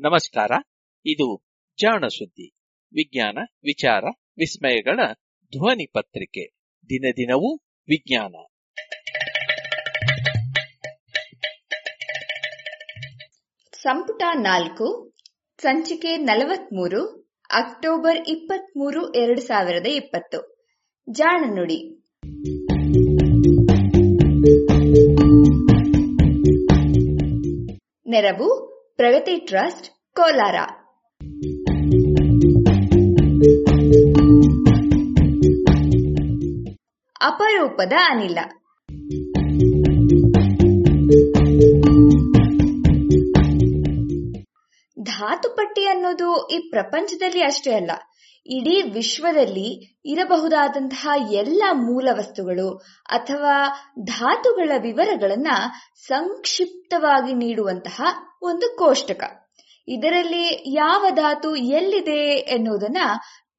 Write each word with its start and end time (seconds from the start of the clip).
ನಮಸ್ಕಾರ. 0.00 0.50
ಇದು 1.06 1.42
ಜಾಣ 1.80 2.06
ಸುದ್ದಿ 2.06 2.50
ವಿಜ್ಞಾನ, 2.92 3.38
ವಿಚಾರ, 3.64 4.04
ವಿಸ್ಮಯಗಳ 4.38 5.00
ಧ್ವನಿ 5.50 5.86
ಪತ್ರಿಕೆ. 5.86 6.46
ದಿನ 6.88 7.04
ದಿನವೂ 7.16 7.56
ವಿಜ್ಞಾನ. 7.88 8.34
ಸಂಪುಟ 13.72 14.22
ನಾಲ್ಕು, 14.34 15.12
ಸಂಚಿಕೆ 15.58 16.16
ನಲವತ್ಮೂರು, 16.16 17.30
ಅಕ್ಟೋಬರ್ 17.50 18.24
ಇಪ್ಪತ್ಮೂರು, 18.28 19.12
ಎರಡು 19.12 19.40
ಸಾವಿರದ 19.40 19.86
ಇಪ್ಪತ್ತು. 19.86 20.66
ಜಾಣ 21.10 21.54
ನುಡಿ. 21.54 22.04
ನೆರವು 28.06 28.75
ಪ್ರಗತಿ 28.96 29.36
ಟ್ರಸ್ಟ್ 29.36 30.14
ಕೋಲಾರ. 30.14 30.54
ಅಪರೂಪದ 37.20 37.92
ಅನಿಲ. 38.04 38.38
ಧಾತುಪಟ್ಟಿ 45.76 45.86
ಅನ್ನೋದು 45.86 46.48
ಈ 46.54 46.68
ಪ್ರಪಂಚದಲ್ಲಿ 46.70 47.40
ಅಷ್ಟೇ 47.42 47.72
ಅಲ್ಲ. 47.72 47.90
ಇಡೀ 48.46 48.82
ವಿಶ್ವದಲ್ಲಿ 48.82 49.98
ಇರಬಹುದಾದಂತಹ 50.04 51.08
ಎಲ್ಲ 51.32 51.62
ಮೂಲ 51.72 52.08
ವಸ್ತುಗಳು 52.12 52.68
ಅಥವಾ 53.08 53.54
ಧಾತುಗಳ 54.04 54.70
ವಿವರಗಳನ್ನ 54.82 55.48
ಸಂಕ್ಷಿಪ್ತವಾಗಿ 56.06 57.34
ನೀಡುವಂತಹ 57.34 58.00
ಒಂದು 58.42 58.76
ಕೋಷ್ಟಕ. 58.78 59.22
ಇದರಲ್ಲಿ 59.88 60.74
ಯಾವ 60.76 61.06
ಧಾತು 61.10 61.56
ಎಲ್ಲಿದೆ 61.56 62.20
ಎನ್ನುವುದನ್ನ 62.48 62.98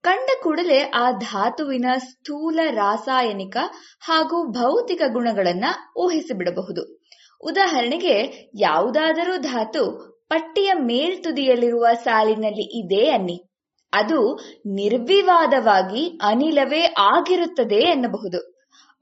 ಕಂಡ 0.01 0.29
ಕೂಡಲೇ 0.43 0.79
ಆ 0.79 1.11
ಧಾತುವಿನ 1.11 1.85
ಸ್ಥೂಲ 1.97 2.59
ರಾಸಾಯನಿಕ 2.71 3.57
ಹಾಗೂ 3.99 4.51
ಭೌತಿಕ 4.51 5.01
ಗುಣಗಳನ್ನ 5.13 5.65
ಊಹಿಸಿಬಿಡಬಹುದು. 5.97 6.83
ಉದಾಹರಣೆಗೆ 7.41 8.15
ಯಾವುದಾದರೂ 8.55 9.37
ಧಾತು 9.37 10.16
ಪಟ್ಟಿಯ 10.29 10.73
ಮೇಲ್ತುದಿಯಲ್ಲಿರುವ 10.73 11.87
ಸಾಲಿನಲ್ಲಿ 12.03 12.79
ಇದೆ 12.79 13.09
ಅನ್ನಿ. 13.09 13.43
ಅದು 13.93 14.35
ನಿರ್ವಿವಾದವಾಗಿ 14.65 16.19
ಅನಿಲವೇ 16.23 16.93
ಆಗಿರುತ್ತದೆ 16.97 17.75
ಎನ್ನಬಹುದು. 17.75 18.53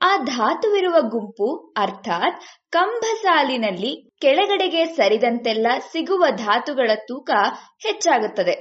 ಆ 0.01 0.17
ಧಾತುವಿರುವ 0.17 0.95
ಗುಂಪು, 1.01 1.73
ಅರ್ಥಾತ್ 1.77 2.41
ಕಂಬ 2.71 3.03
ಸಾಲಿನಲ್ಲಿ 3.21 4.09
ಕೆಳಗಡೆಗೆ 4.21 4.85
ಸರಿದಂತೆಲ್ಲ 4.85 5.67
ಸಿಗುವ 5.91 6.25
ಧಾತುಗಳ 6.35 6.91
ತೂಕ 6.95 7.29
ಹೆಚ್ಚಾಗುತ್ತದೆ. 7.83 8.55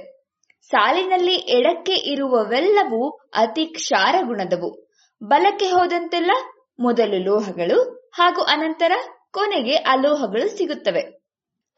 ಸಾಲಿನಲ್ಲಿ 0.63 1.35
ಎಡಕ್ಕೆ 1.35 1.93
ಇರುವವೆಲ್ಲವೂ 1.93 3.09
ಅತಿ 3.35 3.65
ಕ್ಷಾರ 3.65 4.15
ಗುಣದವು. 4.23 4.87
ಬಲಕ್ಕೆ 5.23 5.65
ಹೋದಂತೆಲ್ಲ 5.65 6.31
ಮೊದಲು 6.79 7.23
ಲೋಹಗಳು 7.23 8.09
ಹಾಗೂ 8.17 8.41
ಅನಂತರ 8.41 8.91
ಕೊನೆಗೆ 9.33 9.75
ಅಲೋಹಗಳು 9.75 10.57
ಸಿಗುತ್ತವೆ. 10.57 11.24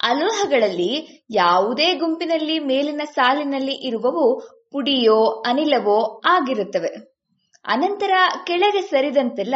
ಅಲೋಹಗಳಲ್ಲಿ 0.01 1.25
ಯಾವುದೇ 1.29 1.93
ಗುಂಪಿನಲ್ಲಿ 1.93 2.59
ಮೇಲಿನ 2.59 3.01
ಸಾಲಿನಲ್ಲಿ 3.05 3.73
ಇರುವವು 3.73 4.39
ಪುಡಿಯೋ 4.71 5.25
ಅನಿಲವೋ 5.25 6.21
ಆಗಿರುತ್ತವೆ. 6.29 7.17
ಅನಂತರ 7.65 8.11
ಕೆಳಗೆ 8.45 8.81
ಸರಿದಂತೆಲ್ಲ 8.81 9.55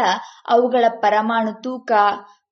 ಅವುಗಳ 0.50 0.86
ಪರಮಾಣು 0.90 1.62
ತೂಕ, 1.62 1.92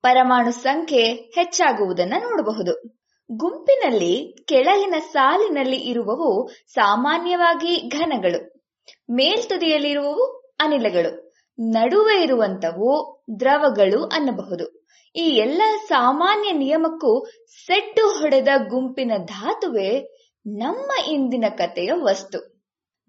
ಪರಮಾಣು 0.02 0.52
ಸಂಖ್ಯೆ 0.52 1.14
ಹೆಚ್ಚಾಗುವುದನ್ನು 1.14 2.20
ನೋಡಬಹುದು. 2.20 3.00
ಗುಂಪಿನಲ್ಲಿ 3.32 4.36
ಕೆಳಗಿನ 4.48 4.94
ಸಾಲಿನಲ್ಲಿ 5.12 5.78
ಇರುವವು 5.78 6.50
ಸಾಮಾನ್ಯವಾಗಿ 6.68 7.90
ಘನಗಳು, 7.90 8.64
ಮೇಲ್ತುದಿಯಲ್ಲಿರುವವು 9.12 10.50
ಅನಿಲಗಳು, 10.60 11.34
ನಡುವೆ 11.60 12.24
ಇರುವಂತವು 12.24 13.24
ದ್ರವಗಳು 13.40 14.06
ಅನ್ನಬಹುದು. 14.06 14.79
ಈ 15.16 15.22
ಎಲ್ಲ 15.22 15.62
ಸಾಮಾನ್ಯ 15.88 16.52
ನಿಯಮಕ್ಕೂ 16.52 17.26
ಸೆಟ್ಟು 17.66 18.08
ಹೊಡೆದ 18.08 18.48
ಗುಂಪಿನ 18.70 19.12
ಧಾತುವೆ 19.26 20.20
ನಮ್ಮ 20.48 20.92
ಇಂದಿನ 21.08 21.46
ಕಥೆಯ 21.50 21.90
ವಸ್ತು. 21.94 22.60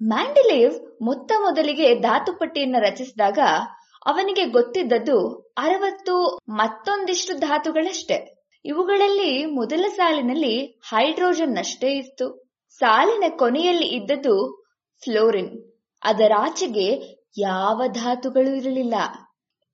ಮ್ಯಾಂಡಿಲೇವ್ 0.02 1.02
ಮೊತ್ತ 1.02 1.32
ಮೊದಲಿಗೆ 1.38 1.94
ಧಾತುಪಟ್ಟಿಯನ್ನು 1.94 2.80
ರಚಿಸಿದಾಗ 2.80 3.38
ಅವನಿಗೆ 4.06 4.44
ಗೊತ್ತಿದ್ದದ್ದು 4.44 5.16
ಅರವತ್ತು 5.58 6.38
ಮತ್ತೊಂದಿಷ್ಟು 6.48 7.38
ಧಾತುಗಳಷ್ಟೇ. 7.38 8.48
ಇವುಗಳಲ್ಲಿ 8.64 9.44
ಮೊದಲ 9.44 9.84
ಸಾಲಿನಲ್ಲಿ 9.96 10.66
ಹೈಡ್ರೋಜನ್ 10.66 11.56
ಅಷ್ಟೇ 11.56 11.90
ಇತ್ತು. 11.92 12.50
ಸಾಲಿನ 12.80 13.24
ಕೊನೆಯಲ್ಲಿ 13.38 13.86
ಇದ್ದದ್ದು 13.86 14.36
ಫ್ಲೋರಿನ್. 15.02 15.52
ಅದರಾಚೆಗೆ 16.02 16.86
ಯಾವ 17.38 17.82
ಧಾತುಗಳು 17.86 18.56
ಇರಲಿಲ್ಲ. 18.56 18.94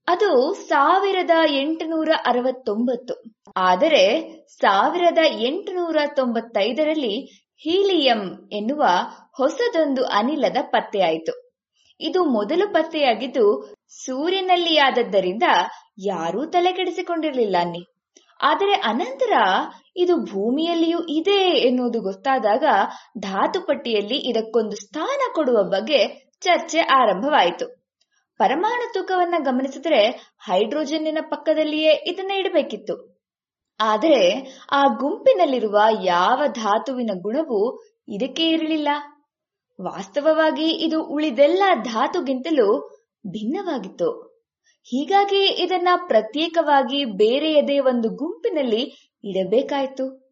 ಅದು 0.09 0.55
ಸಾವಿರದ 0.55 1.31
ಎಂಟುನೂರ 1.51 2.11
ಅರವತ್ತೊಂಬತ್ತು. 2.27 3.15
ಆದರೆ 3.57 4.21
ಸಾವಿರದ 4.49 5.19
ಎಂಟುನೂರ 5.19 5.97
ತೊಂಬತ್ತೈದರಲ್ಲಿ 6.15 7.15
ಹೀಲಿಯಂ 7.57 8.49
ಎನ್ನುವ 8.53 8.83
ಹೊಸದೊಂದು 9.33 10.05
ಅನಿಲದ 10.05 10.57
ಪತ್ತೆಯಾಯಿತು. 10.63 11.33
ಇದು 12.01 12.25
ಮೊದಲು 12.25 12.73
ಪತ್ತೆಯಾಗಿದ್ದು 12.73 13.45
ಸೂರ್ಯನಲ್ಲಿ 14.05 14.79
ಆದದ್ದರಿಂದ 14.79 15.43
ಯಾರೂ 15.99 16.47
ತಲೆಕೆಡಿಸಿಕೊಂಡಿರಲಿಲ್ಲ 16.47 17.57
ಅನ್ನಿ. 17.61 17.83
ಆದರೆ 18.41 18.73
ಅನಂತರ 18.73 19.35
ಇದು 19.97 20.17
ಭೂಮಿಯಲ್ಲಿಯೂ 20.25 21.07
ಇದೆ 21.07 21.41
ಎನ್ನುವುದು 21.41 22.01
ಗೊತ್ತಾದಾಗ 22.01 22.65
ಧಾತುಪಟ್ಟಿಯಲ್ಲಿ 23.19 24.19
ಇದಕ್ಕೊಂದು 24.31 24.77
ಸ್ಥಾನ 24.77 25.21
ಕೊಡುವ 25.35 25.63
ಬಗ್ಗೆ 25.63 26.01
ಚರ್ಚೆ 26.41 26.79
ಆರಂಭವಾಯಿತು. 26.79 27.86
ಪರಮಾಣು 28.39 28.93
ತೂಕವನ್ನ 28.95 29.35
ಗಮನಿಸಿದ್ರೆ 29.39 30.07
ಹೈಡ್ರೋಜನ್ನಿನ 30.45 31.19
ಪಕ್ಕದಲ್ಲಿಯೇ 31.31 31.93
ಇದನ್ನ 32.07 32.31
ಇಡಬೇಕಿತ್ತು. 32.31 33.17
ಆದರೆ 33.81 34.33
ಆ 34.73 34.83
ಗುಂಪಿನಲ್ಲಿರುವ 34.83 35.79
ಯಾವ 36.05 36.43
ಧಾತುವಿನ 36.47 37.11
ಗುಣವು 37.23 37.83
ಇದಕ್ಕೆ 38.09 38.49
ಇರಲಿಲ್ಲ. 38.49 38.89
ವಾಸ್ತವವಾಗಿ 39.83 40.71
ಇದು 40.71 41.05
ಉಳಿದೆಲ್ಲ 41.05 41.63
ಧಾತುಗಿಂತಲೂ 41.83 42.89
ಭಿನ್ನವಾಗಿತ್ತು. 43.27 44.27
ಹೀಗಾಗಿ 44.83 45.47
ಇದನ್ನ 45.47 45.89
ಪ್ರತ್ಯೇಕವಾಗಿ 46.07 47.05
ಬೇರೆಯದೇ 47.05 47.79
ಒಂದು 47.79 48.09
ಗುಂಪಿನಲ್ಲಿ 48.09 48.83
ಇಡಬೇಕಾಯಿತು. 49.25 50.26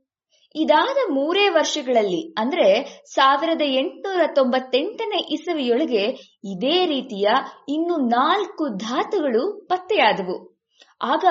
ಇದಾದ 0.55 0.97
ಮೂರೇ 1.11 1.49
ವರ್ಷಗಳಲ್ಲಿ, 1.49 2.35
ಅಂದ್ರೆ 2.39 3.03
ಸಾವಿರದ 3.07 3.63
ಎಂಟುನೂರ 3.65 4.21
ತೊಂಬತ್ತೆಂಟನೇ 4.35 5.21
ಇಸವಿಯೊಳಗೆ 5.33 6.05
ಇದೇ 6.45 6.87
ರೀತಿಯ 6.87 7.29
ಇನ್ನು 7.69 7.97
ನಾಲ್ಕು 8.09 8.69
ಧಾತುಗಳು 8.69 9.67
ಪತ್ತೆಯಾದವು. 9.71 10.37
ಆಗ 11.03 11.25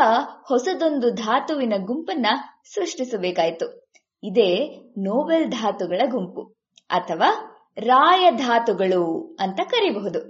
ಹೊಸದೊಂದು 0.48 1.10
ಧಾತುವಿನ 1.10 1.74
ಗುಂಪನ್ನ 1.86 2.28
ಸೃಷ್ಟಿಸಬೇಕಾಯಿತು. 2.74 3.90
ಇದೇ 4.24 4.80
ನೋಬೆಲ್ 4.98 5.52
ಧಾತುಗಳ 5.52 6.02
ಗುಂಪು, 6.12 6.44
ಅಥವಾ 6.90 7.30
ರಾಯ 7.78 8.32
ಧಾತುಗಳು 8.32 9.38
ಅಂತ 9.40 9.60
ಕರೀಬಹುದು. 9.70 10.22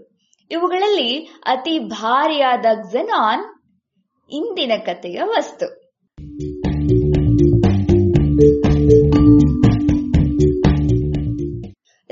ಇವುಗಳಲ್ಲಿ 0.51 1.39
ಅತಿ 1.45 1.79
ಭಾರಿಯಾದ 1.79 2.65
ಕ್ಸೆನಾನ್ 2.81 3.45
ಇಂದಿನ 4.29 4.71
ಕಥೆಯ 4.85 5.21
ವಸ್ತು. 5.23 5.67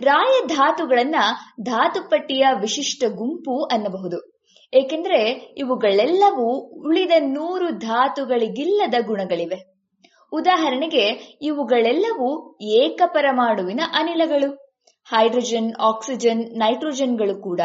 ರಾಯ 0.02 0.46
ಧಾತುಗಳನ್ನ 0.48 1.16
ಧಾತುಪಟ್ಟಿಯ 1.62 2.48
ವಿಶಿಷ್ಟ 2.62 3.04
ಗುಂಪು 3.08 3.64
ಅನ್ನಬಹುದು. 3.64 4.42
ಏಕೆಂದ್ರೆ 4.74 5.24
ಇವುಗಳೆಲ್ಲವೂ 5.58 6.58
ಉಳಿದ 6.88 7.12
ನೂರು 7.20 7.70
ಧಾತುಗಳಿಗಿಲ್ಲದ 7.70 8.94
ಗುಣಗಳಿವೆ. 9.06 9.76
ಉದಾಹರಣೆಗೆ 10.32 11.38
ಇವುಗಳೆಲ್ಲವೂ 11.42 12.58
ಏಕಪರಮಾಣುವಿನ 12.62 13.80
ಅನಿಲಗಳು. 13.94 14.72
ಹೈಡ್ರೋಜನ್, 15.06 15.74
ಆಕ್ಸಿಜನ್, 15.82 16.40
ನೈಟ್ರೋಜನ್ಗಳು 16.40 17.42
ಕೂಡ 17.42 17.62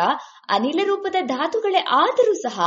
ಅನಿಲ 0.49 0.81
ರೂಪದ 0.85 1.17
ಧಾತುಗಳೇ 1.25 1.79
ಆದರೂ 1.79 2.35
ಸಹ 2.35 2.61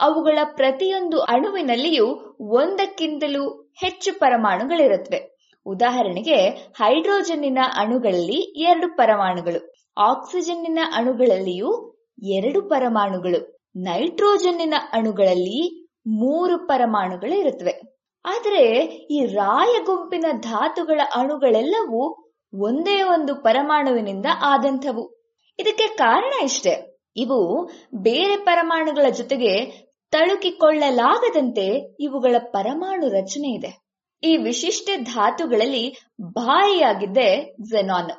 ಅವುಗಳ 0.00 0.38
ಪ್ರತಿಯೊಂದು 0.56 1.20
ಅಣುವಿನಲ್ಲಿಯೂ 1.20 2.06
ಒಂದಕ್ಕಿಂತಲೂ 2.40 3.72
ಹೆಚ್ಚು 3.80 4.18
ಪರಮಾಣುಗಳಿರುತ್ತವೆ. 4.18 5.29
ಉದಾಹರಣೆಗೆ, 5.66 6.48
ಹೈಡ್ರೋಜನ್ನಿನ 6.50 7.58
ಅಣುಗಳಲ್ಲಿ 7.76 8.62
ಎರಡು 8.62 8.96
ಪರಮಾಣುಗಳು, 8.96 9.74
ಆಕ್ಸಿಜನ್ನಿನ 9.98 10.78
ಅಣುಗಳಲ್ಲಿಯೂ 10.94 11.98
ಎರಡು 12.22 12.62
ಪರಮಾಣುಗಳು, 12.62 13.60
ನೈಟ್ರೋಜನ್ನಿನ 13.76 14.74
ಅಣುಗಳಲ್ಲಿ 14.92 15.88
ಮೂರು 16.06 16.66
ಪರಮಾಣುಗಳು 16.66 17.38
ಇರುತ್ತವೆ 17.38 17.80
ಆದರೆ, 18.24 18.84
ಈ 19.10 19.26
ರಾಯ 19.26 19.84
ಗುಂಪಿನ 19.84 20.24
ಧಾತುಗಳ 20.40 21.00
ಅಣುಗಳೆಲ್ಲವೂ 21.16 22.30
ಒಂದೇ 22.54 23.02
ಒಂದು 23.02 23.34
ಪರಮಾಣುವಿನಿಂದ 23.34 24.26
ಆದಂಥವು. 24.44 25.20
ಇದಕ್ಕೆ 25.58 25.96
ಕಾರಣ 25.96 26.32
ಇಷ್ಟೇ. 26.44 27.02
ಇವು 27.16 27.70
ಬೇರೆ 27.94 28.36
ಪರಮಾಣುಗಳ 28.36 29.10
ಜೊತೆಗೆ 29.10 29.66
ತಳುಕಿಕೊಳ್ಳಲಾಗದಂತೆ 30.10 31.96
ಇವುಗಳ 32.00 32.36
ಪರಮಾಣು 32.38 33.08
ರಚನೆ 33.08 33.54
ಇದೆ. 33.54 33.89
ಈ 34.22 34.36
ವಿಶಿಷ್ಟ 34.36 34.90
ಧಾತುಗಳಲ್ಲಿ 35.02 35.96
ಭಾರಿಯಾಗಿದ್ದೆ 36.20 37.56
ಝೆನಾನ್ 37.70 38.10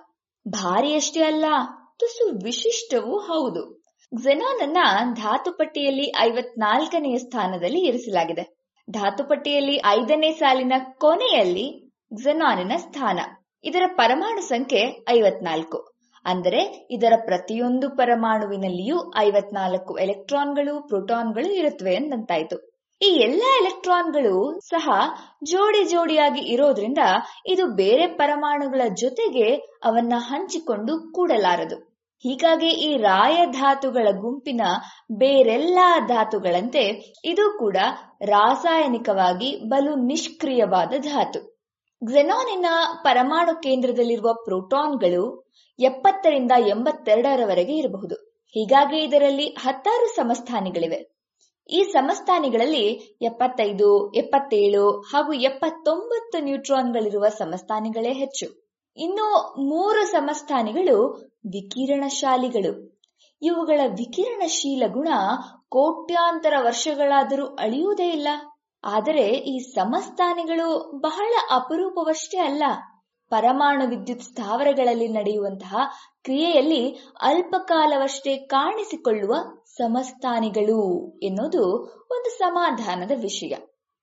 ಭಾರಿಯಷ್ಟೇ 0.47 1.23
ಅಲ್ಲ, 1.23 1.45
ತುಸು 1.99 2.43
ವಿಶಿಷ್ಟವೂ 2.43 3.17
ಹೌದು. 3.17 3.81
ಝೆನಾನ್ 4.23 4.61
ಅನ್ನ 4.61 4.77
ಧಾತುಪಟ್ಟಿಯಲ್ಲಿ 5.13 6.13
ಐವತ್ನಾಲ್ಕನೆಯ 6.19 7.17
ಸ್ಥಾನದಲ್ಲಿ 7.17 7.79
ಇರಿಸಲಾಗಿದೆ. 7.79 8.43
ಧಾತುಪಟ್ಟಿಯಲ್ಲಿ 8.89 9.81
ಐದನೇ 9.85 10.31
ಸಾಲಿನ 10.31 10.73
ಕೊನೆಯಲ್ಲಿ 10.97 11.95
ಝೆನಾನಿನ 12.23 12.71
ಸ್ಥಾನ. 12.77 13.19
ಇದರ 13.63 13.83
ಪರಮಾಣು 13.95 14.41
ಸಂಖ್ಯೆ 14.41 15.05
ಐವತ್ನಾಲ್ಕು. 15.09 15.97
ಅಂದರೆ 16.25 16.87
ಇದರ 16.91 17.13
ಪ್ರತಿಯೊಂದು 17.25 17.89
ಪರಮಾಣುವಿನಲ್ಲಿಯೂ 17.89 19.13
ಐವತ್ನಾಲ್ಕು 19.17 19.97
ಎಲೆಕ್ಟ್ರಾನ್ಗಳು, 19.97 20.87
ಪ್ರೋಟಾನ್ಗಳು 20.87 21.51
ಇರುತ್ತವೆ 21.53 21.93
ಎಂದಂತಾಯ್ತು. 21.93 22.70
ಈ 23.01 23.07
ಎಲ್ಲ 23.07 23.43
ಎಲೆಕ್ಟ್ರಾನ್ಗಳು 23.59 24.59
ಸಹ 24.59 24.89
ಜೋಡಿ 25.43 25.83
ಜೋಡಿಯಾಗಿ 25.83 26.41
ಇರೋದ್ರಿಂದ 26.41 26.99
ಇದು 27.47 27.67
ಬೇರೆ 27.67 28.07
ಪರಮಾಣುಗಳ 28.07 28.81
ಜೊತೆಗೆ 28.93 29.55
ಅವನ್ನ 29.83 30.13
ಹಂಚಿಕೊಂಡು 30.17 31.11
ಕೂಡಲಾರದು. 31.11 31.77
ಹೀಗಾಗಿ 32.25 32.67
ಈ 32.67 32.97
ರಾಯಧಾತುಗಳ 32.97 34.07
ಗುಂಪಿನ 34.19 34.61
ಬೇರೆಲ್ಲಾ 35.11 35.99
ಧಾತುಗಳಂತೆ 36.07 36.83
ಇದು 37.25 37.57
ಕೂಡ 37.59 37.77
ರಾಸಾಯನಿಕವಾಗಿ 38.25 39.55
ಬಲು 39.67 39.95
ನಿಷ್ಕ್ರಿಯವಾದ 39.95 40.93
ಧಾತು. 40.99 41.39
ಗ್ಜೆನಾನಿನ 42.01 42.65
ಪರಮಾಣು 43.03 43.61
ಕೇಂದ್ರದಲ್ಲಿರುವ 43.61 44.33
ಪ್ರೋಟಾನ್ಗಳು 44.45 45.23
ಎಪ್ಪತ್ತರಿಂದ 45.79 46.51
ಎಂಬತ್ತೆರಡರವರೆಗೆ 46.67 47.73
ಇರಬಹುದು. 47.73 48.15
ಹೀಗಾಗಿ 48.55 48.97
ಇದರಲ್ಲಿ 48.97 49.47
ಹತ್ತಾರು 49.59 50.15
ಸಮಸ್ಥಾನಿಗಳಿವೆ. 50.15 50.99
ಈ 51.71 51.83
ಸಮಸ್ಥಾನಿಗಳಲ್ಲಿ 51.83 52.85
ಎಪ್ಪತ್ತೈದು, 53.21 54.11
ಎಪ್ಪತ್ತೇಳು 54.11 54.91
ಹಾಗೂ 55.01 55.33
ಎಪ್ಪತ್ತೊಂಬತ್ತು 55.33 56.43
ನ್ಯೂಟ್ರಾನ್ಗಳಿರುವ 56.43 57.27
ಸಮಸ್ಥಾನಿಗಳೇ 57.27 58.13
ಹೆಚ್ಚು. 58.13 58.47
ಇನ್ನು 58.97 59.55
ಮೂರು 59.69 60.11
ಸಮಸ್ಥಾನಿಗಳು 60.11 60.97
ವಿಕಿರಣಶಾಲಿಗಳು. 61.45 63.01
ಇವುಗಳ 63.41 63.81
ವಿಕಿರಣಶೀಲ 63.87 64.83
ಗುಣ 64.87 65.07
ಕೋಟ್ಯಾಂತರ 65.69 66.53
ವರ್ಷಗಳಾದರೂ 66.59 67.45
ಅಳಿಯುವುದೇ 67.45 68.09
ಇಲ್ಲ. 68.09 68.27
ಆದರೆ 68.83 69.29
ಈ 69.29 69.59
ಸಮಸ್ಥಾನಿಗಳು 69.59 70.99
ಬಹಳ 70.99 71.33
ಅಪರೂಪವಷ್ಟೇ 71.51 72.37
ಅಲ್ಲ. 72.37 72.63
ಪರಮಾಣು 73.31 73.87
ವಿದ್ಯುತ್ 73.87 74.21
ಸ್ಥಾವರಗಳಲ್ಲಿ 74.21 75.07
ನಡೆಯುವಂತಹ 75.07 75.75
ಕ್ರಿಯೆಯಲ್ಲಿ 76.23 77.11
ಅಲ್ಪಕಾಲವಷ್ಟೇ 77.21 78.37
ಕಾಣಿಸಿಕೊಳ್ಳುವ 78.37 79.33
ಸಮಸ್ಥಾನಿಗಳು 79.65 80.79
ಎನ್ನುವುದು 81.23 81.63
ಒಂದು 82.11 82.37
ಸಮಾಧಾನದ 82.37 83.11
ವಿಷಯ. 83.21 83.53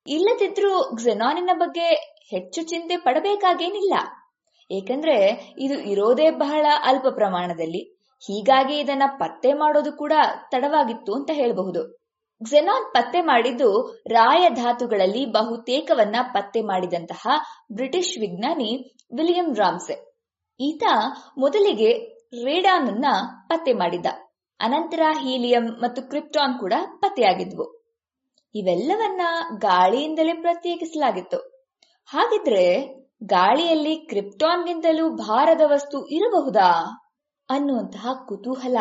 ಇಲ್ಲದಿದ್ರೂ 0.07 0.97
ಕ್ಸೆನಾನಿನ 0.97 1.51
ಬಗ್ಗೆ 1.55 1.89
ಹೆಚ್ಚು 2.31 2.63
ಚಿಂತೆ 2.63 2.97
ಪಡಬೇಕಾಗೇನಿಲ್ಲ. 2.97 3.95
ಏಕೆಂದ್ರೆ 4.71 5.17
ಇದು 5.59 5.75
ಇರೋದೇ 5.75 6.31
ಬಹಳ 6.31 6.67
ಅಲ್ಪ 6.85 7.07
ಪ್ರಮಾಣದಲ್ಲಿ. 7.11 7.99
ಹೀಗಾಗಿ 8.27 8.79
ಇದನ್ನ 8.79 9.03
ಪತ್ತೆ 9.07 9.53
ಮಾಡೋದು 9.53 9.93
ಕೂಡ 9.93 10.13
ತಡವಾಗಿತ್ತು 10.51 11.15
ಅಂತ 11.15 11.31
ಹೇಳಬಹುದು. 11.33 11.98
ಗ್ಜೆನಾನ್ 12.43 12.95
ಪತ್ತೆ 12.95 13.21
ಮಾಡಿದ್ದು 13.21 14.03
ರಾಯಧಾತುಗಳಲ್ಲಿ 14.09 15.27
ಬಹುತೇಕವನ್ನ 15.27 16.17
ಪತ್ತೆ 16.23 16.61
ಮಾಡಿದಂತಹ 16.61 17.27
ಬ್ರಿಟಿಷ್ 17.73 18.21
ವಿಜ್ಞಾನಿ 18.21 18.97
ವಿಲಿಯಂ 19.17 19.55
ರಾಮ್ಸೆ. 19.55 20.27
ಈತ 20.61 20.83
ಮೊದಲಿಗೆ 21.39 21.91
ರೇಡಾನ್ 22.45 22.89
ಅನ್ನ 22.89 23.05
ಪತ್ತೆ 23.47 23.73
ಮಾಡಿದ್ದ. 23.73 24.07
ಅನಂತರ 24.61 25.01
ಹೀಲಿಯಂ 25.21 25.67
ಮತ್ತು 25.67 26.03
ಕ್ರಿಪ್ಟಾನ್ 26.03 26.61
ಕೂಡ 26.61 26.73
ಪತ್ತೆಯಾಗಿದ್ವು. 27.01 27.67
ಇವೆಲ್ಲವನ್ನ 28.55 29.21
ಗಾಳಿಯಿಂದಲೇ 29.59 30.33
ಪ್ರತ್ಯೇಕಿಸಲಾಗಿತ್ತು. 30.33 31.39
ಹಾಗಿದ್ರೆ 32.07 32.65
ಗಾಳಿಯಲ್ಲಿ 33.25 33.97
ಕ್ರಿಪ್ಟಾನ್ಗಿಂತಲೂ 33.97 35.11
ಭಾರದ 35.11 35.61
ವಸ್ತು 35.67 36.07
ಇರಬಹುದಾ 36.07 36.71
ಅನ್ನುವಂತಹ 37.51 38.09
ಕುತೂಹಲ 38.29 38.77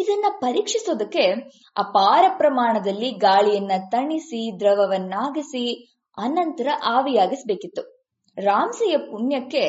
ಇದನ್ನ 0.00 0.24
ಪರೀಕ್ಷಿಸೋದಕ್ಕೆ 0.40 1.30
ಅಪಾರ 1.76 2.24
ಪ್ರಮಾಣದಲ್ಲಿ 2.36 3.10
ಗಾಳಿಯನ್ನ 3.10 3.72
ತಣಿಸಿ, 3.88 4.60
ದ್ರವವನ್ನಾಗಿಸಿ, 4.60 5.94
ಅನಂತರ 6.18 6.66
ಆವಿಯಾಗಿಸಬೇಕಿತ್ತು. 6.86 8.10
ರಾಮ್ಸೆಯ 8.36 8.96
ಪುಣ್ಯಕ್ಕೆ 8.96 9.62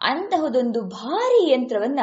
ಅಂತಹದೊಂದು 0.00 0.82
ಭಾರಿ 0.82 1.52
ಯಂತ್ರವನ್ನ 1.52 2.00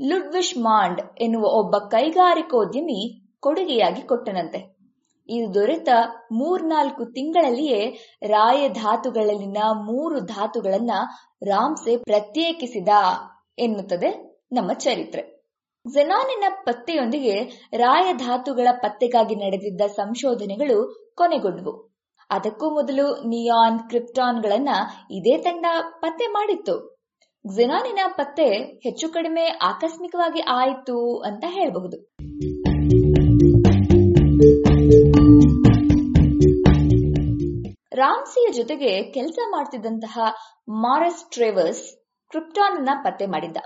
ಲುಡ್ವಿಶ್ 0.00 0.58
ಮಾಂಡ್ 0.58 1.00
ಎನ್ನುವ 1.20 1.42
ಒಬ್ಬ 1.42 1.76
ಕೈಗಾರಿಕೋದ್ಯಮಿ 1.76 3.30
ಕೊಡುಗೆಯಾಗಿ 3.40 4.02
ಕೊಟ್ಟನಂತೆ. 4.02 4.78
ಇದು 5.28 5.54
ದೊರೆತ 5.54 5.88
ಮೂರ್ನಾಲ್ಕು 6.32 7.04
ತಿಂಗಳಲ್ಲಿಯೇ 7.04 7.96
ರಾಯಧಾತುಗಳಲ್ಲಿನ 8.26 9.56
ಮೂರು 9.72 10.20
ಧಾತುಗಳನ್ನ 10.20 10.90
ರಾಮ್ಸೆ 11.46 11.96
ಪ್ರತ್ಯೇಕಿಸಿದ 11.96 12.88
ಎನ್ನುತ್ತದೆ 13.58 14.40
ನಮ್ಮ 14.52 14.72
ಚರಿತ್ರೆ. 14.72 15.37
ಝೆನಾನಿನ 15.86 16.44
ಪತ್ತೆಯೊಂದಿಗೆ 16.48 17.34
ರಾಯಧಾತುಗಳ 17.76 18.68
ಪತ್ತೆಗಾಗಿ 18.72 19.34
ನಡೆದಿದ್ದ 19.34 19.80
ಸಂಶೋಧನೆಗಳು 19.80 20.78
ಕೊನೆಗೊಂಡವು. 21.16 21.90
ಅದಕ್ಕೂ 22.30 22.70
ಮೊದಲು 22.70 23.28
ನಿಯಾನ್ 23.28 23.78
ಕ್ರಿಪ್ಟಾನ್ಗಳನ್ನ 23.78 24.68
ಇದೇ 25.10 25.38
ತಂಡ 25.38 25.66
ಪತ್ತೆ 26.00 26.26
ಮಾಡಿತ್ತು. 26.26 26.98
ಝೆನಾನಿನ 27.56 27.98
ಪತ್ತೆ 28.06 28.48
ಹೆಚ್ಚು 28.54 29.08
ಕಡಿಮೆ 29.08 29.44
ಆಕಸ್ಮಿಕವಾಗಿ 29.62 30.40
ಆಯಿತು 30.40 31.18
ಅಂತ 31.18 31.44
ಹೇಳಬಹುದು. 31.48 31.96
ರಾಮ್ಸಿಯ 37.96 38.52
ಜೊತೆಗೆ 38.52 39.02
ಕೆಲಸ 39.02 39.38
ಮಾಡ್ತಿದ್ದಂತಹ 39.50 40.18
ಮಾರಸ್ 40.68 41.30
ಟ್ರೇವರ್ಸ್ 41.30 41.96
ಕ್ರಿಪ್ಟಾನ್ 42.28 43.04
ಪತ್ತೆ 43.04 43.26
ಮಾಡಿದ್ದ. 43.26 43.56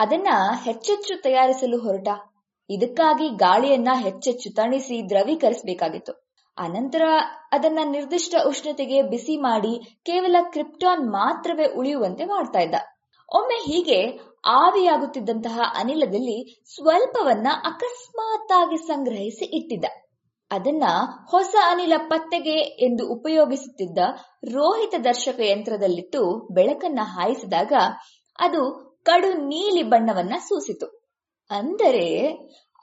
ಅದನ್ನ 0.00 0.28
ಹೆಚ್ಚೆಚ್ಚು 0.64 1.22
ತಯಾರಿಸಲು 1.22 1.78
ಹೊರಟ. 1.78 2.08
ಇದಕ್ಕಾಗಿ 2.70 3.28
ಗಾಳಿಯನ್ನ 3.28 3.88
ಹೆಚ್ಚೆಚ್ಚು 3.94 4.54
ತಣಿಸಿ 4.54 5.10
ದ್ರವೀಕರಿಸಬೇಕಾಗಿತ್ತು. 5.10 6.12
ಅನಂತರ 6.58 7.02
ಅದನ್ನ 7.52 7.78
ನಿರ್ದಿಷ್ಟ 7.84 8.34
ಉಷ್ಣತೆಗೆ 8.46 9.02
ಬಿಸಿ 9.02 9.36
ಮಾಡಿ 9.36 10.00
ಕೇವಲ 10.04 10.36
ಕ್ರಿಪ್ಟಾನ್ 10.50 11.10
ಮಾತ್ರವೇ 11.10 11.66
ಉಳಿಯುವಂತೆ 11.74 12.24
ಮಾಡ್ತಾ 12.24 12.58
ಇದ್ದ. 12.58 12.74
ಒಮ್ಮೆ 13.28 13.54
ಹೀಗೆ 13.54 13.98
ಆವಿಯಾಗುತ್ತಿದ್ದಂತಹ 14.46 15.60
ಅನಿಲದಲ್ಲಿ 15.74 16.64
ಸ್ವಲ್ಪವನ್ನ 16.74 17.46
ಅಕಸ್ಮಾತ್ತಾಗಿ 17.64 18.76
ಸಂಗ್ರಹಿಸಿ 18.76 19.44
ಇಟ್ಟಿದ್ದ. 19.44 19.84
ಅದನ್ನ 20.50 20.84
ಹೊಸ 21.30 21.54
ಅನಿಲ 21.66 21.92
ಪತ್ತೆಗೆ 21.96 22.56
ಎಂದು 22.86 23.12
ಉಪಯೋಗಿಸುತ್ತಿದ್ದ 23.12 23.98
ರೋಹಿತ 24.54 24.94
ದರ್ಶಕ 25.04 25.40
ಯಂತ್ರದಲ್ಲಿಟ್ಟು 25.40 26.48
ಬೆಳಕನ್ನ 26.54 26.98
ಹಾಯಿಸಿದಾಗ 27.02 27.72
ಅದು 28.38 28.87
ಕಡು 29.08 29.32
ನೀಲಿ 29.32 29.82
ಬಣ್ಣವನ್ನ 29.82 30.32
ಸೂಸಿತು. 30.38 31.08
ಅಂದರೆ 31.50 32.28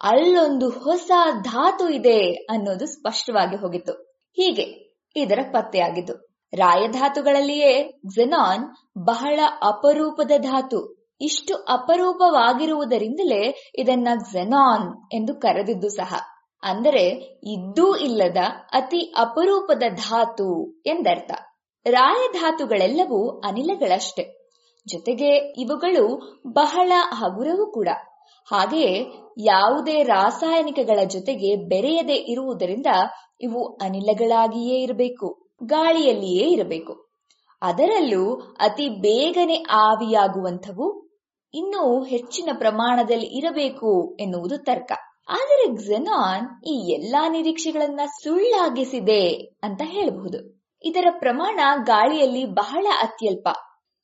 ಅಲ್ಲೊಂದು 0.01 0.69
ಹೊಸ 0.69 1.11
ಧಾತು 1.41 1.89
ಇದೆ 1.89 2.31
ಅನ್ನೋದು 2.31 2.85
ಸ್ಪಷ್ಟವಾಗಿ 2.85 3.55
ಹೋಗಿತ್ತು. 3.55 4.17
ಹೀಗೆ 4.31 4.95
ಇದರ 5.15 5.39
ಪತ್ತೆಯಾಗಿದ್ದು. 5.53 6.35
ರಾಯಧಾತುಗಳಲ್ಲಿಯೇ 6.53 8.01
ಝೆನಾನ್ 8.15 8.65
ಬಹಳ 9.05 9.39
ಅಪರೂಪದ 9.61 10.31
ಧಾತು. 10.37 11.09
ಇಷ್ಟು 11.21 11.55
ಅಪರೂಪವಾಗಿರುವುದರಿಂದಲೇ 11.55 13.71
ಇದನ್ನ 13.75 14.07
ಝೆನಾನ್ 14.33 15.13
ಎಂದು 15.13 15.35
ಕರೆದಿದ್ದು 15.35 15.89
ಸಹ. 15.89 16.13
ಅಂದರೆ 16.63 17.09
ಇದ್ದೂ 17.43 17.95
ಇಲ್ಲದ 17.95 18.37
ಅತಿ 18.73 19.13
ಅಪರೂಪದ 19.17 19.83
ಧಾತು 19.89 20.77
ಎಂದರ್ಥ. 20.85 21.31
ರಾಯಧಾತುಗಳೆಲ್ಲವೂ 21.85 23.39
ಅನಿಲಗಳಷ್ಟೇ. 23.39 24.34
ಜೊತೆಗೆ 24.87 25.29
ಇವುಗಳು 25.35 26.05
ಬಹಳ 26.47 26.91
ಹಗುರವೂ 27.13 27.71
ಕೂಡ. 27.71 27.89
ಹಾಗೆಯೇ 28.51 29.05
ಯಾವುದೇ 29.37 30.03
ರಾಸಾಯನಿಕಗಳ 30.03 30.99
ಜೊತೆಗೆ 31.07 31.55
ಬೆರೆಯದೆ 31.55 32.13
ಇರುವುದರಿಂದ 32.13 32.85
ಇವು 33.41 33.73
ಅನಿಲಗಳಾಗಿಯೇ 33.81 34.81
ಇರಬೇಕು, 34.81 35.47
ಗಾಳಿಯಲ್ಲಿಯೇ 35.63 36.49
ಇರಬೇಕು. 36.49 36.93
ಅದರಲ್ಲೂ 37.61 38.35
ಅತಿ 38.59 38.89
ಬೇಗನೆ 38.89 39.63
ಆವಿಯಾಗುವಂಥವು 39.71 41.05
ಇನ್ನೂ 41.53 42.03
ಹೆಚ್ಚಿನ 42.03 42.49
ಪ್ರಮಾಣದಲ್ಲಿ 42.57 43.25
ಇರಬೇಕು 43.25 44.17
ಎನ್ನುವುದು 44.19 44.57
ತರ್ಕ. 44.57 44.91
ಆದರೆ 45.29 45.75
ಕ್ಸೆನಾನ್ 45.75 46.63
ಈ 46.67 46.91
ಎಲ್ಲಾ 46.93 47.29
ನಿರೀಕ್ಷೆಗಳನ್ನ 47.29 47.99
ಸುಳ್ಳಾಗಿಸಿದೆ 48.23 49.29
ಅಂತ 49.63 49.81
ಹೇಳಬಹುದು. 49.85 50.39
ಇದರ 50.83 51.07
ಪ್ರಮಾಣ 51.19 51.59
ಗಾಳಿಯಲ್ಲಿ 51.83 52.45
ಬಹಳ 52.45 52.87
ಅತ್ಯಲ್ಪ. 53.01 53.47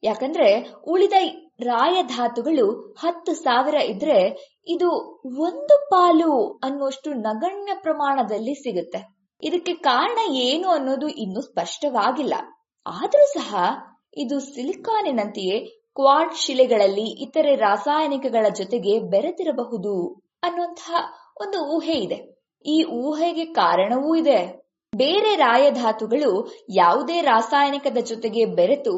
ಯಾಕಂದ್ರೆ 0.04 0.48
ಉಳಿದ 0.88 1.14
ರಾಯಧಾತುಗಳು 1.62 2.96
ಹತ್ತು 3.00 3.34
ಸಾವಿರ 3.34 3.76
ಇದ್ರೆ 3.76 4.20
ಇದು 4.68 4.90
ಒಂದು 5.40 5.76
ಪಾಲು 5.90 6.60
ಅನ್ನುವಷ್ಟು 6.64 7.14
ನಗಣ್ಯ 7.14 7.74
ಪ್ರಮಾಣದಲ್ಲಿ 7.82 8.54
ಸಿಗುತ್ತೆ. 8.54 9.02
ಇದಕ್ಕೆ 9.44 9.74
ಕಾರಣ 9.74 10.32
ಏನು 10.32 10.70
ಅನ್ನೋದು 10.70 11.08
ಇನ್ನೂ 11.08 11.42
ಸ್ಪಷ್ಟವಾಗಿಲ್ಲ. 11.42 12.34
ಆದರೂ 12.86 13.26
ಸಹ 13.34 13.56
ಇದು 14.18 14.40
ಸಿಲಿಕಾನಿನಂತೆಯೇ 14.40 15.60
ಕ್ವಾಡ್ 15.96 16.36
ಶಿಲೆಗಳಲ್ಲಿ 16.36 17.08
ಇತರೆ 17.24 17.56
ರಾಸಾಯನಿಕಗಳ 17.56 18.46
ಜೊತೆಗೆ 18.58 19.00
ಬೆರೆತಿರಬಹುದು 19.00 19.94
ಅನ್ನುವಂತಹ 20.44 20.96
ಒಂದು 21.42 21.76
ಊಹೆ 21.76 21.94
ಇದೆ. 21.94 22.20
ಈ 22.66 22.84
ಊಹೆಗೆ 22.84 23.46
ಕಾರಣವೂ 23.46 24.16
ಇದೆ. 24.16 24.40
ಬೇರೆ 24.94 25.36
ರಾಯಧಾತುಗಳು 25.36 26.32
ಯಾವುದೇ 26.70 27.22
ರಾಸಾಯನಿಕದ 27.22 27.98
ಜೊತೆಗೆ 28.02 28.46
ಬೆರೆತು 28.46 28.94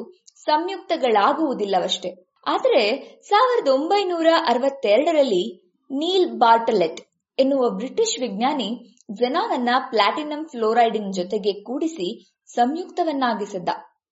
ಸಂಯುಕ್ತಗಳಾಗುವುದಿಲ್ಲವಷ್ಟೇ. 0.46 2.10
ಆದರೆ 2.48 2.84
ಸಾವಿರದ 3.22 3.68
ಒಂಬೈನೂರ 3.68 4.28
ಅರವತ್ತೆರಡರಲ್ಲಿ 4.48 5.44
ನೀಲ್ 5.92 6.38
ಬಾರ್ಟಲೆಟ್ 6.38 7.02
ಎನ್ನುವ 7.38 7.70
ಬ್ರಿಟಿಷ್ 7.70 8.20
ವಿಜ್ಞಾನಿ 8.20 8.70
ಜೆನಾನ್ 9.12 9.52
ಅನ್ನ 9.52 9.70
ಪ್ಲಾಟಿನಂ 9.90 10.46
ಫ್ಲೋರೈಡಿನ್ 10.46 11.14
ಜೊತೆಗೆ 11.14 11.54
ಕೂಡಿಸಿ 11.64 12.08
ಸಂಯುಕ್ತವನ್ನಾಗಿಸಿದ್ದ. 12.54 13.70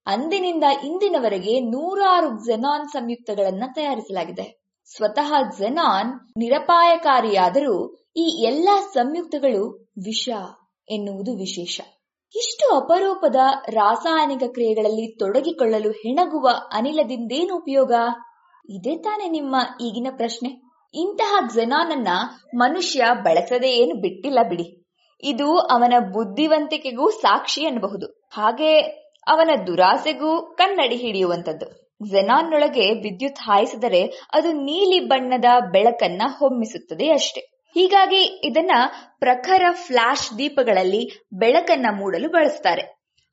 ಅಂದಿನಿಂದ 0.08 0.64
ಇಂದಿನವರೆಗೆ 0.84 1.60
ನೂರಾರು 1.60 2.30
ಜೆನಾನ್ 2.46 2.88
ಸಂಯುಕ್ತಗಳನ್ನ 2.88 3.64
ತಯಾರಿಸಲಾಗಿದೆ. 3.76 4.46
ಸ್ವತಃ 4.86 5.32
ಜೆನಾನ್ 5.60 6.12
ನಿರಪಾಯಕಾರಿಯಾದರೂ 6.38 7.76
ಈ 8.16 8.26
ಎಲ್ಲಾ 8.44 8.82
ಸಂಯುಕ್ತಗಳು 8.94 9.92
ವಿಷ 10.06 10.30
ಎನ್ನುವುದು 10.88 11.34
ವಿಶೇಷ. 11.36 11.76
ಇಷ್ಟು 12.36 12.76
ಅಪರೂಪದ 12.76 13.36
ರಾಸಾಯನಿಕ 13.70 14.44
ಕ್ರಿಯೆಗಳಲ್ಲಿ 14.48 15.18
ತೊಡಗಿಕೊಳ್ಳಲು 15.18 15.92
ಹೆಣಗುವ 15.92 16.50
ಅನಿಲದಿಂದೇನು 16.74 17.56
ಉಪಯೋಗ? 17.56 17.92
ಇದೇ 18.70 18.96
ತಾನೇ 18.96 19.30
ನಿಮ್ಮ 19.30 19.56
ಈಗಿನ 19.82 20.08
ಪ್ರಶ್ನೆ. 20.18 20.62
ಇಂತಹ 20.94 21.48
ಜೆನಾನ್ 21.56 21.92
ಅನ್ನ 21.92 22.08
ಮನುಷ್ಯ 22.56 23.04
ಬಳಸದೇ 23.24 23.70
ಏನು 23.70 24.02
ಬಿಟ್ಟಿಲ್ಲ 24.02 24.40
ಬಿಡಿ. 24.50 24.88
ಇದು 25.24 25.58
ಅವನ 25.58 25.94
ಬುದ್ಧಿವಂತಿಕೆಗೂ 26.00 27.10
ಸಾಕ್ಷಿ 27.10 27.66
ಅನ್ನಬಹುದು. 27.66 28.30
ಹಾಗೆ 28.34 28.80
ಅವನ 29.28 29.50
ದುರಾಸೆಗೂ 29.68 30.56
ಕನ್ನಡಿ 30.58 30.96
ಹಿಡಿಯುವಂತದ್ದು 30.96 31.98
ಜೆನಾನ್ನೊಳಗೆ 32.12 32.94
ವಿದ್ಯುತ್ 32.94 33.40
ಹಾಯಿಸಿದರೆ 33.40 34.30
ಅದು 34.34 34.52
ನೀಲಿ 34.52 35.00
ಬಣ್ಣದ 35.00 35.46
ಬೆಳಕನ್ನ 35.72 36.22
ಹೊಮ್ಮಿಸುತ್ತದೆ 36.40 37.10
ಅಷ್ಟೇ. 37.10 37.51
ಹೀಗಾಗಿ 37.74 38.42
ಇದನ್ನ 38.44 38.72
ಪ್ರಖರ 39.20 39.64
ಫ್ಲಾಶ್ 39.72 40.38
ದೀಪಗಳಲ್ಲಿ 40.38 41.28
ಬೆಳಕನ್ನ 41.34 41.86
ಮೂಡಲು 41.92 42.30
ಬಳಸ್ತಾರೆ. 42.30 42.82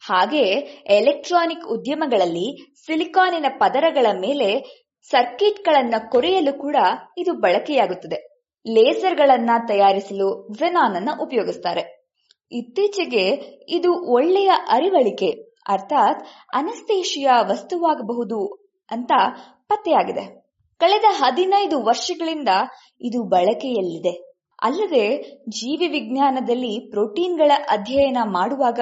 ಹಾಗೆ 0.07 0.43
ಎಲೆಕ್ಟ್ರಾನಿಕ್ 0.87 1.67
ಉದ್ಯಮಗಳಲ್ಲಿ 1.67 2.75
ಸಿಲಿಕಾನಿನ 2.87 3.47
ಪದರಗಳ 3.59 4.07
ಮೇಲೆ 4.21 4.79
ಸರ್ಕಿಟ್ಗಳನ್ನ 5.11 5.95
ಕೊರೆಯಲು 6.11 6.59
ಕೂಡ 6.59 6.77
ಇದು 7.19 7.33
ಬಳಕೆಯಾಗುತ್ತದೆ. 7.33 8.29
ಲೇಸರ್ಗಳನ್ನ 8.67 9.51
ತಯಾರಿಸಲು 9.69 10.49
ಜೆನಾನ್ 10.59 10.97
ಅನ್ನ 10.97 11.11
ಉಪಯೋಗಿಸ್ತಾರೆ. 11.21 12.07
ಇತ್ತೀಚೆಗೆ 12.53 13.27
ಇದು 13.69 14.13
ಒಳ್ಳೆಯ 14.13 14.51
ಅರಿವಳಿಕೆ, 14.69 15.31
ಅರ್ಥಾತ್ 15.69 16.27
ಅನಸ್ತೇಶಿಯ 16.55 17.29
ವಸ್ತುವಾಗಬಹುದು 17.43 18.47
ಅಂತ 18.91 19.13
ಪತ್ತೆಯಾಗಿದೆ. 19.69 20.49
ಕಳೆದ 20.79 21.05
ಹದಿನೈದು 21.09 21.85
ವರ್ಷಗಳಿಂದ 21.85 22.49
ಇದು 23.01 23.23
ಬಳಕೆಯಲ್ಲಿದೆ. 23.23 24.28
ಅಲ್ಲದೆ 24.63 25.23
ಜೀವಿ 25.49 25.89
ವಿಜ್ಞಾನದಲ್ಲಿ 25.89 26.91
ಪ್ರೋಟೀನ್ಗಳ 26.91 27.53
ಅಧ್ಯಯನ 27.69 28.17
ಮಾಡುವಾಗ 28.25 28.81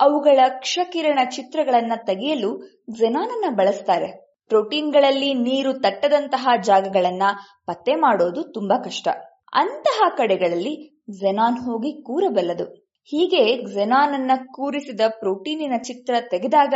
ಅವುಗಳ 0.00 0.40
ಕ್ಷಕಿರಣ 0.48 1.18
ಚಿತ್ರಗಳನ್ನ 1.30 1.92
ತೆಗೆಯಲು 2.06 2.50
ಜೆನಾನನ್ನ 2.90 3.56
ಬಳಸ್ತಾರೆ. 3.56 4.08
ಪ್ರೋಟೀನ್ಗಳಲ್ಲಿ 4.48 5.34
ನೀರು 5.34 5.72
ತಟ್ಟದಂತಹ 5.72 6.48
ಜಾಗಗಳನ್ನ 6.64 7.22
ಪತ್ತೆ 7.66 7.94
ಮಾಡೋದು 7.94 8.42
ತುಂಬಾ 8.42 8.82
ಕಷ್ಟ. 8.84 9.08
ಅಂತಹ 9.52 10.08
ಕಡೆಗಳಲ್ಲಿ 10.16 11.04
ಜೆನಾನ್ 11.10 11.58
ಹೋಗಿ 11.58 12.02
ಕೂರಬಲ್ಲದು. 12.02 12.64
ಹೀಗೆ 13.04 13.74
ಜೆನಾನ್ 13.74 14.14
ಅನ್ನ 14.14 14.30
ಕೂರಿಸಿದ 14.52 15.00
ಪ್ರೋಟೀನಿನ 15.08 15.72
ಚಿತ್ರ 15.78 16.14
ತೆಗೆದಾಗ 16.30 16.74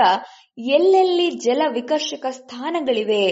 ಎಲ್ಲೆಲ್ಲಿ 0.59 1.31
ಜಲ 1.31 1.63
ವಿಕರ್ಷಕ 1.73 2.27
ಸ್ಥಾನಗಳಿವೆ 2.31 3.25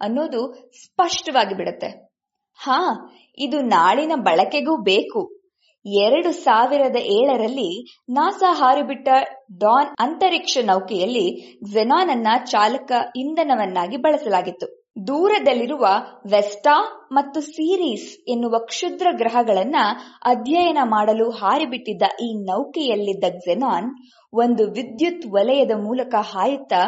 ಅನ್ನೋದು 0.00 0.52
ಸ್ಪಷ್ಟವಾಗಿ 0.84 1.54
ಬಿಡುತ್ತೆ. 1.54 2.10
ಹಾ 2.58 2.78
ಇದು 3.40 3.60
ನಾಳಿನ 3.70 4.12
ಬಳಕೆಗೂ 4.26 4.74
ಬೇಕು. 4.84 5.20
ಎರಡು 5.84 6.30
ಸಾವಿರದ 6.42 6.98
ಏಳರಲ್ಲಿ 7.12 7.70
ನಾಸಾ 8.08 8.52
ಹಾರಿಬಿಟ್ಟ 8.52 9.08
ಡಾನ್ 9.60 9.88
ಅಂತರಿಕ್ಷ 10.00 10.58
ನೌಕೆಯಲ್ಲಿ 10.64 11.26
ಜೆನಾನ್ 11.72 12.10
ಅನ್ನ 12.10 12.28
ಚಾಲಕ 12.44 12.90
ಇಂಧನವನ್ನಾಗಿ 13.16 13.96
ಬಳಸಲಾಗಿತ್ತು. 13.96 14.66
ದೂರದಲ್ಲಿರುವ 15.08 15.84
ವೆಸ್ಟಾ 16.26 16.74
ಮತ್ತು 17.12 17.40
ಸೀರೀಸ್ 17.48 18.08
ಎನ್ನುವ 18.28 18.58
ಕ್ಷುದ್ರ 18.70 19.06
ಗ್ರಹಗಳನ್ನ 19.12 19.78
ಅಧ್ಯಯನ 20.24 20.80
ಮಾಡಲು 20.86 21.30
ಹಾರಿಬಿಟ್ಟಿದ್ದ 21.30 22.06
ಈ 22.20 22.28
ನೌಕೆಯಲ್ಲಿದ್ದ 22.44 23.24
ಝೆನಾನ್ 23.38 23.88
ಒಂದು 24.32 24.64
ವಿದ್ಯುತ್ 24.70 25.26
ವಲಯದ 25.32 25.76
ಮೂಲಕ 25.78 26.14
ಹಾಯುತ್ತಾ 26.32 26.82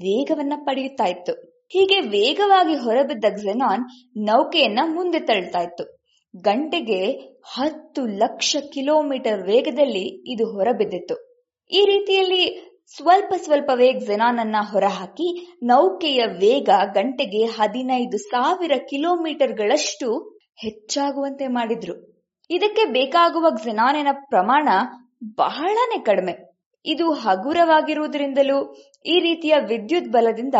ವೇಗವನ್ನ 0.00 0.54
ಪಡೆಯುತ್ತಾ 0.66 1.06
ಇತ್ತು 1.06 1.34
ಹೀಗೆ 1.72 2.00
ವೇಗವಾಗಿ 2.00 2.74
ಹೊರಬಿದ್ದ 2.74 3.24
ಜೆನಾನ್ 3.36 3.84
ನೌಕೆಯನ್ನ 4.16 4.78
ಮುಂದೆ 4.94 5.20
ತಳ್ತಾ 5.20 5.60
ಇತ್ತು 5.60 5.84
ಗಂಟೆಗೆ 6.36 7.10
ಹತ್ತು 7.54 8.06
ಲಕ್ಷ 8.06 8.56
ಕಿಲೋಮೀಟರ್ 8.72 9.46
ವೇಗದಲ್ಲಿ 9.46 10.32
ಇದು 10.32 10.44
ಹೊರಬಿದ್ದಿತ್ತು. 10.52 11.16
ಈ 11.70 11.84
ರೀತಿಯಲ್ಲಿ 11.84 12.42
ಸ್ವಲ್ಪ 12.96 13.34
ಸ್ವಲ್ಪವೇ 13.44 13.92
ಜೆನಾನ್ 13.92 14.38
ಅನ್ನ 14.38 14.56
ಹೊರಹಾಕಿ 14.72 15.58
ನೌಕೆಯ 15.62 16.24
ವೇಗ 16.26 16.68
ಗಂಟೆಗೆ 16.94 17.44
ಹದಿನೈದು 17.44 18.18
ಸಾವಿರ 18.18 18.72
ಕಿಲೋಮೀಟರ್ಗಳಷ್ಟು 18.90 20.08
ಹೆಚ್ಚಾಗುವಂತೆ 20.62 21.46
ಮಾಡಿದ್ರು. 21.46 21.94
ಇದಕ್ಕೆ 22.50 22.84
ಬೇಕಾಗುವ 22.84 23.46
ಕ್ಸೆನಾನಿನ 23.50 24.08
ಪ್ರಮಾಣ 24.12 24.68
ಬಹಳನೇ 25.36 26.04
ಕಡಿಮೆ. 26.04 26.34
ಇದು 26.84 27.12
ಹಗುರವಾಗಿರುವುದರಿಂದಲೂ, 27.12 28.74
ಈ 29.06 29.20
ರೀತಿಯ 29.20 29.54
ವಿದ್ಯುತ್ 29.68 30.12
ಬಲದಿಂದ 30.12 30.54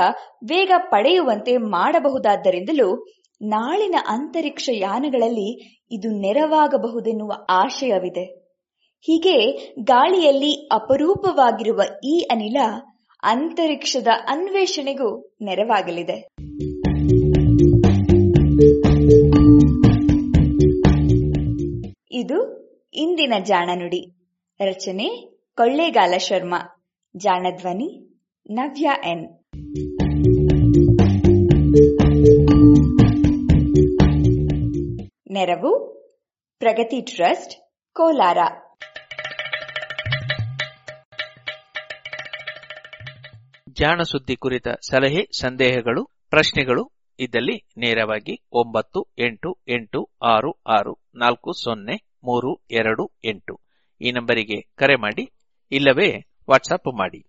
ವೇಗ 0.44 0.70
ಪಡೆಯುವಂತೆ 0.78 1.56
ಮಾಡಬಹುದಾದ್ದರಿಂದಲೂ, 1.56 3.06
ನಾಳಿನ 3.42 3.94
ಅಂತರಿಕ್ಷ 4.08 4.70
ಯಾನಗಳಲ್ಲಿ 4.72 5.80
ಇದು 5.90 6.08
ನೆರವಾಗಬಹುದೆನ್ನುವ 6.20 7.32
ಆಶಯವಿದೆ. 7.50 8.42
ಹೀಗೆ 9.00 9.66
ಗಾಳಿಯಲ್ಲಿ 9.82 10.68
ಅಪರೂಪವಾಗಿರುವ 10.72 11.80
ಈ 12.04 12.28
ಅನಿಲ 12.30 12.56
ಅಂತರಿಕ್ಷದ 13.22 14.06
ಅನ್ವೇಷಣೆಗೂ 14.28 15.36
ನೆರವಾಗಲಿದೆ. 15.42 16.28
ಇದು 22.10 22.62
ಇಂದಿನ 22.94 23.34
ಜಾಣನುಡಿ. 23.44 24.28
ರಚನೆ 24.60 25.31
ಕೊಳ್ಳೇಗಾಲ 25.56 26.16
ಶರ್ಮಾ, 26.16 26.86
ಜಾಣಧ್ವನಿ, 27.16 28.20
ನವ್ಯ 28.50 28.90
ಎನ್. 29.04 29.44
ನೆರವು 35.30 36.00
ಪ್ರಗತಿ 36.58 37.00
ಟ್ರಸ್ಟ್, 37.00 37.54
ಕೋಲಾರ. 37.92 38.38
ಜಾಣ 43.72 44.02
ಸುದ್ದಿ 44.02 44.36
ಕುರಿತ 44.36 44.68
ಸಲಹೆ, 44.68 45.24
ಸಂದೇಹಗಳು, 45.40 46.04
ಪ್ರಶ್ನೆಗಳು 46.30 46.90
ಇದ್ದಲ್ಲಿ 47.18 47.68
ನೇರವಾಗಿ 47.78 48.46
ಒಂಬತ್ತು, 48.52 49.14
ಎಂಟು 49.18 49.58
ಎಂಟು, 49.68 50.10
ಆರು 50.22 50.52
ಆರು, 50.52 50.98
ನಾಲ್ಕು, 51.14 51.52
ಸೊನ್ನೆ, 51.52 52.16
ಮೂರು, 52.24 52.66
ಎರಡು, 52.70 53.10
ಎಂಟು. 53.24 53.60
ಈ 54.00 54.12
ನಂಬರಿಗೆ 54.12 54.60
ಕರೆ 54.76 54.96
ಮಾಡಿ 54.96 55.41
ಇಲ್ಲವೇ 55.72 56.26
ವಾಟ್ಸಪ್ 56.50 56.98
ಮಾಡಿ. 56.98 57.24